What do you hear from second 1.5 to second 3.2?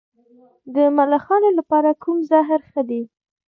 لپاره کوم زهر ښه دي؟